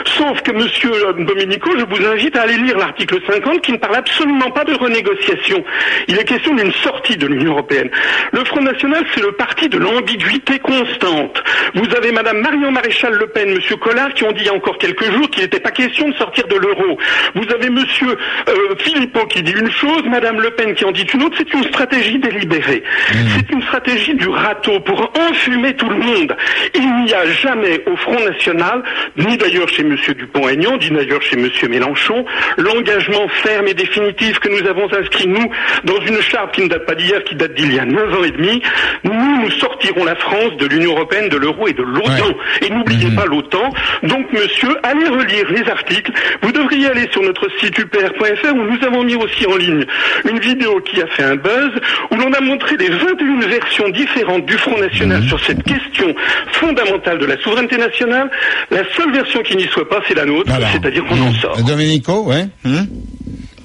Sauf 0.06 0.40
que, 0.42 0.52
monsieur 0.52 0.90
Domenico, 1.18 1.70
je 1.76 1.84
vous 1.84 2.06
invite 2.06 2.36
à 2.36 2.42
aller 2.42 2.56
lire 2.56 2.78
l'article 2.78 3.18
50 3.26 3.60
qui 3.60 3.72
ne 3.72 3.76
parle 3.76 3.96
absolument 3.96 4.50
pas 4.50 4.64
de 4.64 4.74
renégociation. 4.74 5.62
Il 6.08 6.18
est 6.18 6.24
question 6.24 6.54
d'une 6.54 6.72
sortie 6.72 7.16
de 7.16 7.26
l'Union 7.26 7.52
européenne. 7.52 7.90
Le 8.32 8.44
Front 8.44 8.60
National, 8.60 9.04
c'est 9.14 9.22
le 9.22 9.32
parti 9.32 9.68
de 9.68 9.78
l'ambiguïté 9.78 10.58
constante. 10.58 11.42
Vous 11.74 11.86
avez 11.96 12.12
madame 12.12 12.40
Marion 12.40 12.70
Maréchal 12.70 13.14
Le 13.14 13.26
Pen, 13.26 13.54
monsieur 13.54 13.76
Collard, 13.76 14.14
qui 14.14 14.24
ont 14.24 14.32
dit 14.32 14.40
il 14.40 14.46
y 14.46 14.48
a 14.48 14.54
encore 14.54 14.78
quelques 14.78 15.10
jours 15.12 15.28
qu'il 15.30 15.42
n'était 15.42 15.60
pas 15.60 15.70
question 15.70 16.08
de 16.08 16.14
sortir 16.14 16.46
de 16.46 16.56
l'euro. 16.56 16.98
Vous 17.34 17.44
avez 17.52 17.70
monsieur 17.70 18.16
euh, 18.48 18.74
Philippot 18.78 19.26
qui 19.26 19.42
dit 19.42 19.52
une 19.52 19.70
chose, 19.70 20.02
madame 20.08 20.40
Le 20.40 20.50
Pen 20.50 20.74
qui 20.74 20.84
en 20.84 20.92
dit 20.92 21.06
une 21.12 21.24
autre. 21.24 21.36
C'est 21.38 21.52
une 21.52 21.64
stratégie 21.64 22.18
délibérée. 22.18 22.82
Mmh. 23.12 23.16
C'est 23.36 23.50
une 23.50 23.62
stratégie 23.62 24.14
du 24.14 24.28
râteau 24.28 24.80
pour 24.80 25.12
enfumer 25.30 25.74
tout 25.74 25.88
le 25.88 25.98
monde. 25.98 26.36
Il 26.74 27.04
n'y 27.04 27.14
a 27.14 27.26
jamais 27.26 27.82
au 27.86 27.96
Front 27.96 28.20
National, 28.20 28.82
ni 29.16 29.36
d'ailleurs 29.36 29.68
chez 29.68 29.82
monsieur 29.82 30.14
Dupont-Aignan, 30.14 30.78
ni 30.78 30.90
d'ailleurs 30.90 31.22
chez 31.22 31.36
monsieur 31.36 31.68
Mélenchon, 31.68 32.24
l'engagement 32.58 33.26
ferme 33.42 33.66
et 33.68 33.74
définitif 33.74 34.38
que 34.38 34.48
nous 34.48 34.68
avons 34.68 34.92
inscrit, 34.92 35.26
nous, 35.26 35.50
dans 35.84 36.00
une 36.00 36.20
charte 36.20 36.54
qui 36.54 36.62
ne 36.62 36.68
date 36.68 36.86
pas 36.86 36.94
d'hier, 36.94 37.24
qui 37.24 37.34
date 37.34 37.54
d'il 37.54 37.74
y 37.74 37.78
a 37.78 37.84
9 37.84 38.14
ans 38.14 38.19
et 38.24 38.30
demi, 38.30 38.62
nous, 39.04 39.42
nous 39.42 39.50
sortirons 39.52 40.04
la 40.04 40.16
France 40.16 40.56
de 40.58 40.66
l'Union 40.66 40.92
Européenne, 40.92 41.28
de 41.28 41.36
l'euro 41.36 41.68
et 41.68 41.72
de 41.72 41.82
l'OTAN. 41.82 42.34
Et 42.62 42.70
n'oubliez 42.70 43.08
mmh. 43.08 43.14
pas 43.14 43.26
l'OTAN. 43.26 43.72
Donc, 44.02 44.32
monsieur, 44.32 44.76
allez 44.82 45.06
relire 45.06 45.50
les 45.50 45.68
articles. 45.70 46.12
Vous 46.42 46.52
devriez 46.52 46.86
aller 46.88 47.08
sur 47.10 47.22
notre 47.22 47.48
site 47.58 47.78
upr.fr 47.78 48.54
où 48.54 48.62
nous 48.62 48.84
avons 48.84 49.04
mis 49.04 49.16
aussi 49.16 49.46
en 49.46 49.56
ligne 49.56 49.84
une 50.28 50.38
vidéo 50.40 50.80
qui 50.80 51.00
a 51.00 51.06
fait 51.08 51.24
un 51.24 51.36
buzz, 51.36 51.70
où 52.10 52.16
l'on 52.16 52.32
a 52.32 52.40
montré 52.40 52.76
les 52.76 52.90
21 52.90 53.46
versions 53.48 53.88
différentes 53.90 54.46
du 54.46 54.56
Front 54.58 54.78
National 54.78 55.22
mmh. 55.22 55.28
sur 55.28 55.40
cette 55.40 55.62
question 55.62 56.14
fondamentale 56.52 57.18
de 57.18 57.26
la 57.26 57.40
souveraineté 57.40 57.76
nationale. 57.76 58.30
La 58.70 58.82
seule 58.96 59.12
version 59.12 59.42
qui 59.42 59.56
n'y 59.56 59.66
soit 59.68 59.88
pas, 59.88 60.00
c'est 60.08 60.14
la 60.14 60.24
nôtre, 60.24 60.52
c'est-à-dire 60.72 61.04
qu'on 61.04 61.20
en 61.20 61.30
mmh. 61.30 61.34
sort. 61.36 61.62
Domenico, 61.64 62.24
ouais. 62.24 62.46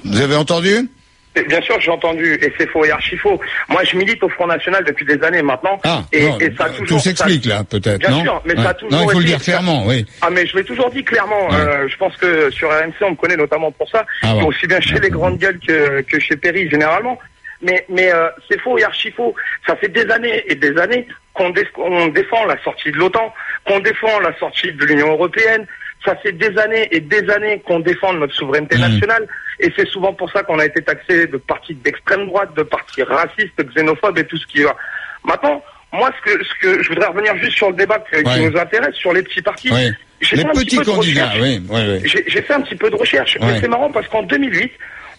Vous 0.03 0.21
avez 0.21 0.35
entendu? 0.35 0.89
Bien 1.44 1.62
sûr, 1.62 1.80
j'ai 1.82 1.92
entendu, 1.92 2.34
et 2.42 2.54
c'est 2.58 2.70
faux 2.70 2.86
et 2.86 2.92
archi 2.92 3.18
faux. 3.18 3.39
Moi, 3.70 3.84
je 3.84 3.98
milite 3.98 4.24
au 4.24 4.30
Front 4.30 4.48
National 4.48 4.84
depuis 4.86 5.06
des 5.06 5.22
années 5.24 5.42
maintenant. 5.42 5.80
Ah, 5.84 6.04
et, 6.12 6.25
et 6.39 6.54
ça 6.58 6.65
a 6.65 6.70
toujours. 6.70 6.88
Tout 6.88 7.00
s'explique 7.00 7.46
là, 7.46 7.63
peut-être. 7.63 8.00
Bien 8.00 8.22
sûr, 8.22 8.42
mais 8.46 8.56
ça 8.56 8.70
a 8.70 8.74
toujours. 8.74 8.98
Non, 8.98 9.06
il 9.06 9.12
faut 9.12 9.20
le 9.20 9.25
dire 9.25 9.42
clairement, 9.42 9.86
oui. 9.86 10.06
Ah, 10.22 10.30
mais 10.30 10.46
je 10.46 10.56
l'ai 10.56 10.63
toujours 10.63 10.89
dit 10.92 11.04
clairement. 11.04 11.50
Euh, 11.51 11.88
je 11.88 11.98
pense 11.98 12.15
que 12.18 12.50
sur 12.51 12.70
RMC, 12.70 12.94
on 13.01 13.12
me 13.12 13.15
connaît 13.15 13.36
notamment 13.38 13.72
pour 13.72 13.89
ça, 13.89 14.06
ah, 14.24 14.36
aussi 14.46 14.65
bien 14.68 14.80
chez 14.80 15.00
les 15.00 15.10
grandes 15.10 15.38
gueules 15.38 15.60
que, 15.60 16.01
que 16.01 16.20
chez 16.20 16.36
Perry 16.38 16.70
généralement. 16.70 17.20
Mais, 17.62 17.86
mais 17.89 18.13
euh, 18.13 18.27
c'est 18.50 18.60
faux 18.62 18.77
et 18.77 18.84
archi 18.84 19.12
faux. 19.12 19.34
Ça 19.65 19.75
fait 19.75 19.88
des 19.88 20.10
années 20.12 20.44
et 20.48 20.56
des 20.56 20.77
années 20.77 21.08
qu'on 21.34 21.50
défend 21.50 22.46
la 22.46 22.62
sortie 22.63 22.92
de 22.92 22.98
l'OTAN, 22.98 23.34
qu'on 23.65 23.80
défend 23.80 24.20
la 24.20 24.38
sortie 24.38 24.72
de 24.72 24.86
l'Union 24.86 25.12
européenne. 25.12 25.65
Ça 26.05 26.15
fait 26.17 26.31
des 26.31 26.57
années 26.57 26.88
et 26.91 27.00
des 27.00 27.29
années 27.29 27.62
qu'on 27.65 27.79
défend 27.79 28.13
notre 28.13 28.33
souveraineté 28.33 28.77
mmh. 28.77 28.81
nationale. 28.81 29.27
Et 29.59 29.71
c'est 29.75 29.88
souvent 29.88 30.13
pour 30.13 30.31
ça 30.31 30.43
qu'on 30.43 30.59
a 30.59 30.65
été 30.65 30.81
taxé 30.81 31.27
de 31.27 31.38
partis 31.38 31.74
d'extrême 31.75 32.27
droite, 32.27 32.55
de 32.55 32.63
partis 32.63 33.03
racistes, 33.03 33.62
xénophobes 33.74 34.17
et 34.17 34.25
tout 34.25 34.38
ce 34.38 34.45
qui 34.47 34.63
va. 34.63 34.75
Maintenant, 35.24 35.63
moi, 35.93 36.12
ce 36.17 36.31
que, 36.31 36.43
ce 36.43 36.53
que 36.62 36.83
je 36.83 36.89
voudrais 36.89 37.07
revenir 37.07 37.35
juste 37.38 37.55
sur 37.57 37.69
le 37.69 37.75
débat 37.75 38.00
qui, 38.00 38.39
nous 38.41 38.57
intéresse, 38.57 38.95
sur 38.95 39.13
les 39.13 39.24
petits 39.24 39.41
partis. 39.41 39.69
Les 39.69 40.43
petits 40.43 40.77
candidats, 40.77 41.31
oui. 41.39 41.62
J'ai 42.03 42.41
fait 42.41 42.53
un 42.53 42.62
petit 42.62 42.75
peu 42.75 42.89
de 42.89 42.95
recherche. 42.95 43.38
Mais 43.41 43.59
c'est 43.59 43.67
marrant 43.67 43.91
parce 43.91 44.07
qu'en 44.07 44.24
2008, 44.24 44.71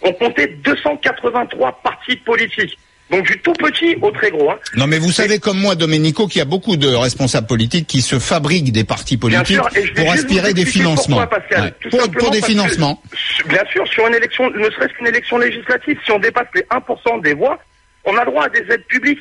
on 0.02 0.12
comptait 0.12 0.49
283 0.49 1.81
partis 1.83 2.16
politiques. 2.16 2.78
Donc 3.11 3.25
du 3.25 3.39
tout 3.39 3.53
petit 3.53 3.97
au 4.03 4.11
très 4.11 4.31
gros. 4.31 4.51
Hein. 4.51 4.59
Non 4.75 4.87
mais 4.87 4.99
vous 4.99 5.13
savez 5.13 5.39
comme 5.39 5.59
moi, 5.59 5.77
Domenico, 5.77 6.27
qu'il 6.27 6.41
y 6.41 6.43
a 6.43 6.47
beaucoup 6.47 6.77
de 6.77 6.89
responsables 6.89 7.47
politiques 7.47 7.87
qui 7.87 8.03
se 8.03 8.19
fabriquent 8.19 8.73
des 8.73 8.85
partis 8.85 9.17
politiques 9.17 9.61
pour 9.95 10.11
aspirer 10.11 10.55
des 10.55 10.67
financements. 10.67 11.25
Pour, 12.19 12.31
des 12.31 12.43
financements. 12.43 13.01
bien 13.49 13.65
sûr, 13.71 13.87
sur 13.87 14.07
une 14.09 14.15
élection, 14.15 14.51
ne 14.51 14.71
serait-ce 14.71 14.93
qu'une 14.95 15.07
élection 15.07 15.39
législative, 15.39 15.99
si 16.05 16.11
on 16.11 16.19
dépasse 16.19 16.49
les 16.55 16.63
1% 16.63 17.23
des 17.23 17.35
voix, 17.35 17.59
on 18.05 18.17
a 18.17 18.25
droit 18.25 18.47
à 18.47 18.49
des 18.49 18.65
aides 18.73 18.87
publiques. 18.87 19.21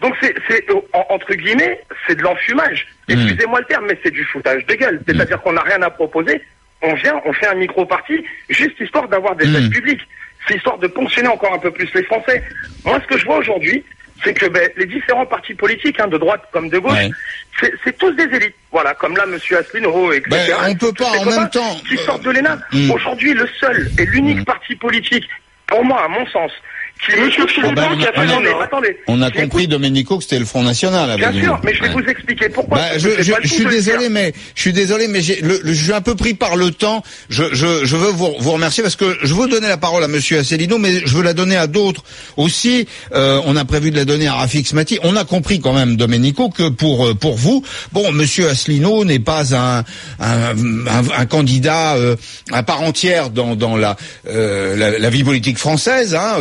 Donc 0.00 0.14
c'est, 0.20 0.66
entre 1.10 1.34
guillemets, 1.34 1.80
c'est 2.06 2.16
de 2.16 2.22
l'enfumage. 2.22 2.86
Hmm. 3.08 3.12
Excusez-moi 3.12 3.60
le 3.60 3.66
terme, 3.66 3.86
mais 3.86 3.98
c'est 4.02 4.10
du 4.10 4.24
foutage 4.24 4.64
de 4.66 4.74
gueule. 4.74 5.00
C'est-à-dire 5.06 5.38
hmm. 5.38 5.40
qu'on 5.40 5.52
n'a 5.52 5.62
rien 5.62 5.80
à 5.82 5.90
proposer. 5.90 6.40
On 6.82 6.94
vient, 6.94 7.20
on 7.26 7.32
fait 7.34 7.46
un 7.46 7.54
micro-parti, 7.54 8.24
juste 8.48 8.80
histoire 8.80 9.08
d'avoir 9.08 9.36
des 9.36 9.46
hmm. 9.46 9.56
aides 9.56 9.70
publiques 9.70 10.00
c'est 10.50 10.56
histoire 10.56 10.78
de 10.78 10.86
ponctionner 10.88 11.28
encore 11.28 11.54
un 11.54 11.58
peu 11.58 11.70
plus 11.70 11.88
les 11.94 12.02
Français. 12.04 12.42
Moi, 12.84 13.00
ce 13.00 13.06
que 13.06 13.18
je 13.18 13.24
vois 13.24 13.38
aujourd'hui, 13.38 13.84
c'est 14.22 14.34
que 14.34 14.46
ben, 14.46 14.68
les 14.76 14.86
différents 14.86 15.26
partis 15.26 15.54
politiques, 15.54 16.00
hein, 16.00 16.08
de 16.08 16.18
droite 16.18 16.42
comme 16.52 16.68
de 16.68 16.78
gauche, 16.78 17.08
c'est 17.84 17.98
tous 17.98 18.10
des 18.12 18.24
élites. 18.24 18.54
Voilà, 18.72 18.94
comme 18.94 19.16
là, 19.16 19.26
Monsieur 19.26 19.58
Asselineau, 19.58 20.12
etc. 20.12 20.30
Ben, 20.30 20.70
on 20.70 20.74
peut 20.74 20.92
pas 20.92 21.10
en 21.18 21.24
même 21.24 21.50
temps. 21.50 21.76
Qui 21.88 21.96
sortent 21.98 22.22
de 22.22 22.30
l'ENA. 22.30 22.58
Mm. 22.72 22.90
Aujourd'hui, 22.90 23.34
le 23.34 23.48
seul 23.58 23.90
et 23.98 24.06
l'unique 24.06 24.40
mm. 24.40 24.44
parti 24.44 24.74
politique, 24.74 25.28
pour 25.66 25.84
moi, 25.84 26.04
à 26.04 26.08
mon 26.08 26.26
sens, 26.26 26.50
on, 29.06 29.22
a, 29.22 29.30
compris, 29.30 29.66
Domenico, 29.66 30.18
que 30.18 30.24
c'était 30.24 30.38
le 30.38 30.44
Front 30.44 30.62
National. 30.62 31.16
Bien 31.16 31.32
sûr, 31.32 31.58
mais 31.64 31.74
je 31.74 31.82
vais 31.82 31.88
vous 31.88 32.00
expliquer 32.00 32.48
pourquoi. 32.48 32.78
Bah, 32.78 32.98
je, 32.98 33.48
suis 33.48 33.64
désolé, 33.64 34.08
mais 34.08 34.32
je 34.54 34.60
suis 34.60 34.72
désolé, 34.72 35.08
mais 35.08 35.22
je 35.22 35.72
suis 35.72 35.92
un 35.92 36.02
peu 36.02 36.14
pris 36.14 36.34
par 36.34 36.56
le 36.56 36.70
temps. 36.70 37.02
Je, 37.30 37.44
je, 37.52 37.96
veux 37.96 38.10
vous, 38.10 38.34
vous, 38.38 38.52
remercier 38.52 38.82
parce 38.82 38.96
que 38.96 39.16
je 39.22 39.32
veux 39.34 39.48
donner 39.48 39.68
la 39.68 39.78
parole 39.78 40.04
à 40.04 40.08
Monsieur 40.08 40.38
Asselineau, 40.38 40.78
mais 40.78 41.00
je 41.04 41.16
veux 41.16 41.22
la 41.22 41.32
donner 41.32 41.56
à 41.56 41.66
d'autres 41.66 42.04
aussi. 42.36 42.86
Euh, 43.14 43.40
on 43.46 43.56
a 43.56 43.64
prévu 43.64 43.90
de 43.90 43.96
la 43.96 44.04
donner 44.04 44.28
à 44.28 44.34
Rafik 44.34 44.66
Smati. 44.66 44.98
On 45.02 45.16
a 45.16 45.24
compris 45.24 45.60
quand 45.60 45.72
même, 45.72 45.96
Domenico, 45.96 46.50
que 46.50 46.68
pour 46.68 47.06
euh, 47.06 47.14
pour 47.14 47.36
vous, 47.36 47.64
bon, 47.92 48.12
Monsieur 48.12 48.48
Asselineau 48.48 49.04
n'est 49.04 49.18
pas 49.18 49.54
un 49.54 49.84
un, 50.20 50.54
un, 51.16 51.26
candidat 51.26 51.94
euh, 51.96 52.16
à 52.52 52.62
part 52.62 52.82
entière 52.82 53.30
dans 53.30 53.56
dans 53.56 53.76
la 53.76 53.96
euh, 54.28 54.76
la, 54.76 54.98
la, 54.98 55.10
vie 55.10 55.24
politique 55.24 55.58
française. 55.58 56.14
Hein, 56.14 56.36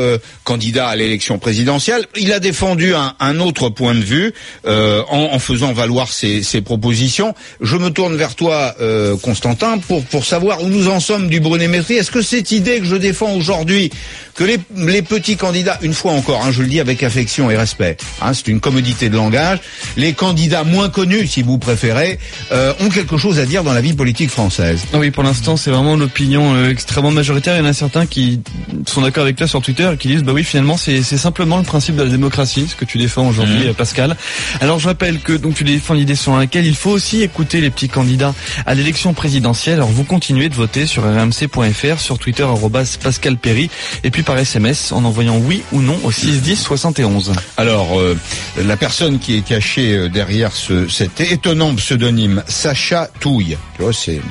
candidat 0.50 0.88
à 0.88 0.96
l'élection 0.96 1.38
présidentielle. 1.38 2.08
Il 2.18 2.34
a 2.34 2.40
défendu 2.40 2.96
un, 2.96 3.14
un 3.20 3.40
autre 3.40 3.70
point 3.70 3.94
de 3.94 4.00
vue 4.00 4.34
euh, 4.66 5.04
en, 5.08 5.36
en, 5.36 5.38
faisant 5.38 5.74
valoir 5.74 6.12
ses, 6.12 6.42
ses, 6.42 6.62
propositions. 6.62 7.36
Je 7.62 7.78
me 7.78 7.92
tourne 7.92 8.16
vers 8.16 8.34
toi, 8.34 8.74
euh, 8.82 9.16
Constantin, 9.16 9.78
pour, 9.78 10.04
pour 10.06 10.26
savoir 10.26 10.64
où 10.64 10.68
nous 10.68 10.88
en 10.88 11.00
sommes 11.00 11.30
du 11.30 11.40
Brunet-Métry. 11.40 11.94
Est-ce 11.98 12.10
que 12.10 12.24
cette 12.24 12.52
idée 12.52 12.80
que 12.80 12.86
je 12.86 12.96
défends 12.96 13.34
aujourd'hui, 13.34 13.92
que 14.34 14.44
les, 14.44 14.58
les, 14.76 15.04
petits 15.04 15.38
candidats, 15.38 15.78
une 15.84 15.94
fois 15.94 16.14
encore, 16.14 16.44
hein, 16.44 16.52
je 16.52 16.64
le 16.64 16.68
dis 16.68 16.80
avec 16.80 17.04
affection 17.04 17.52
et 17.52 17.56
respect, 17.56 17.98
hein, 18.20 18.34
c'est 18.34 18.48
une 18.48 18.60
commodité 18.60 19.10
de 19.10 19.16
langage, 19.16 19.60
les 19.98 20.14
candidats 20.14 20.64
moins 20.64 20.90
connus, 20.90 21.28
si 21.28 21.44
vous 21.44 21.60
préférez, 21.60 22.18
euh, 22.52 22.74
ont 22.80 22.90
quelque 22.90 23.18
chose 23.18 23.38
à 23.38 23.46
dire 23.46 23.64
dans 23.64 23.74
la 23.74 23.82
vie 23.82 23.94
politique 23.94 24.32
française? 24.32 24.82
Oui, 24.96 25.12
pour 25.12 25.22
l'instant, 25.22 25.58
c'est 25.58 25.70
vraiment 25.70 25.96
l'opinion 25.96 26.56
euh, 26.56 26.72
extrêmement 26.72 27.12
majoritaire. 27.12 27.56
Il 27.56 27.60
y 27.60 27.68
en 27.68 27.70
a 27.70 27.74
certains 27.74 28.08
qui 28.08 28.42
sont 28.88 29.02
d'accord 29.02 29.24
avec 29.24 29.36
toi 29.36 29.48
sur 29.48 29.62
Twitter 29.62 29.92
et 29.94 29.98
qui 29.98 30.08
disent, 30.08 30.24
bah 30.30 30.36
oui, 30.36 30.44
finalement, 30.44 30.78
c'est 30.78 31.02
simplement 31.02 31.58
le 31.58 31.64
principe 31.64 31.96
de 31.96 32.04
la 32.04 32.10
démocratie, 32.10 32.68
ce 32.70 32.76
que 32.76 32.86
tu 32.86 33.00
défends 33.00 33.28
aujourd'hui, 33.28 33.68
mmh. 33.68 33.74
Pascal. 33.74 34.16
Alors, 34.62 34.78
je 34.78 34.88
rappelle 34.88 35.22
que 35.22 35.34
donc 35.34 35.56
tu 35.56 35.64
défends 35.64 35.96
l'idée 35.96 36.14
sur 36.14 36.38
laquelle 36.38 36.68
il 36.68 36.76
faut 36.76 36.92
aussi 36.92 37.24
écouter 37.24 37.62
les 37.62 37.72
petits 37.72 37.90
candidats 37.90 38.36
à 38.68 38.76
l'élection 38.76 39.16
présidentielle. 39.16 39.78
Alors, 39.78 39.90
vous 39.90 40.04
continuez 40.04 40.48
de 40.48 40.54
voter 40.54 40.86
sur 40.86 41.02
rmc.fr, 41.02 42.00
sur 42.00 42.20
Twitter 42.20 42.46
Pascal 43.02 43.38
Perry, 43.38 43.72
et 44.04 44.12
puis 44.12 44.22
par 44.22 44.38
SMS 44.38 44.92
en 44.92 45.04
envoyant 45.04 45.38
oui 45.38 45.64
ou 45.72 45.82
non 45.82 46.00
au 46.04 46.12
610 46.12 46.58
71. 46.58 47.34
Alors, 47.58 48.00
euh, 48.00 48.16
la 48.64 48.78
personne 48.78 49.18
qui 49.18 49.36
est 49.36 49.42
cachée 49.42 49.96
euh, 49.96 50.10
derrière 50.10 50.52
ce, 50.52 50.88
cet 50.88 51.22
étonnant 51.22 51.74
pseudonyme, 51.74 52.44
Sacha 52.48 53.10
Touille, 53.20 53.58
tu 53.76 53.82
vois, 53.82 53.94
c'est 53.94 54.22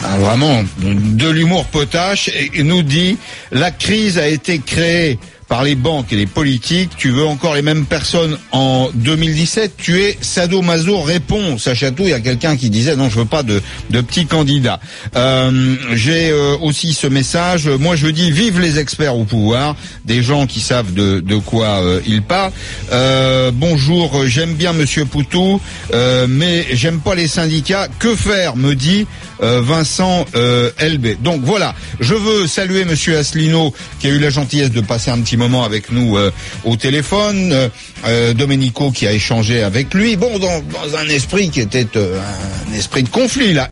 vraiment 0.00 0.64
de 0.80 1.28
l'humour 1.28 1.66
potache, 1.66 2.30
et 2.32 2.62
nous 2.62 2.82
dit 2.82 3.18
la 3.52 3.70
crise 3.70 4.16
a 4.16 4.26
été 4.26 4.58
créée 4.60 5.18
par 5.48 5.62
les 5.64 5.74
banques 5.74 6.12
et 6.12 6.16
les 6.16 6.26
politiques. 6.26 6.90
Tu 6.96 7.10
veux 7.10 7.24
encore 7.24 7.54
les 7.54 7.62
mêmes 7.62 7.84
personnes 7.84 8.38
en 8.52 8.90
2017 8.94 9.74
Tu 9.76 10.00
es 10.02 10.16
sadomaso, 10.20 11.00
réponds. 11.00 11.58
Sacha 11.58 11.90
tout, 11.90 12.04
il 12.04 12.10
y 12.10 12.14
a 12.14 12.20
quelqu'un 12.20 12.56
qui 12.56 12.70
disait 12.70 12.96
non, 12.96 13.08
je 13.08 13.18
veux 13.18 13.24
pas 13.24 13.42
de, 13.42 13.62
petits 13.90 14.26
candidats. 14.26 14.80
Euh, 15.16 15.76
J'ai 15.92 16.30
euh, 16.30 16.56
aussi 16.60 16.92
ce 16.94 17.06
message. 17.06 17.68
Moi, 17.68 17.96
je 17.96 18.08
dis 18.08 18.30
vive 18.30 18.60
les 18.60 18.78
experts 18.78 19.16
au 19.16 19.24
pouvoir, 19.24 19.76
des 20.04 20.22
gens 20.22 20.46
qui 20.46 20.60
savent 20.60 20.92
de, 20.92 21.20
de 21.20 21.36
quoi 21.36 21.82
euh, 21.82 22.00
ils 22.06 22.22
parlent. 22.22 22.52
Euh, 22.92 23.50
bonjour, 23.52 24.26
j'aime 24.26 24.54
bien 24.54 24.72
Monsieur 24.72 25.04
Poutou, 25.04 25.60
mais 26.28 26.66
j'aime 26.72 27.00
pas 27.00 27.14
les 27.14 27.28
syndicats. 27.28 27.88
Que 27.98 28.14
faire 28.14 28.56
me 28.56 28.74
dit 28.74 29.06
Vincent 29.40 30.24
LB. 30.34 31.22
Donc 31.22 31.42
voilà, 31.42 31.74
je 32.00 32.14
veux 32.14 32.46
saluer 32.46 32.84
Monsieur 32.84 33.18
Asselineau 33.18 33.74
qui 34.00 34.06
a 34.06 34.10
eu 34.10 34.18
la 34.18 34.30
gentillesse 34.30 34.70
de 34.70 34.80
passer 34.80 35.10
un 35.10 35.20
petit 35.20 35.33
moment 35.36 35.64
avec 35.64 35.90
nous 35.90 36.16
euh, 36.16 36.30
au 36.64 36.76
téléphone. 36.76 37.52
Euh, 37.52 37.68
euh, 38.06 38.34
Domenico 38.34 38.90
qui 38.90 39.06
a 39.06 39.12
échangé 39.12 39.62
avec 39.62 39.94
lui. 39.94 40.16
Bon, 40.16 40.38
dans, 40.38 40.60
dans 40.60 40.96
un 40.96 41.08
esprit 41.08 41.50
qui 41.50 41.60
était 41.60 41.86
un 41.96 42.74
esprit 42.74 43.02
de 43.02 43.08
conflit 43.08 43.52
là. 43.52 43.68